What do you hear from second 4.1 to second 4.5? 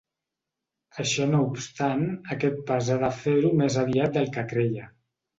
del que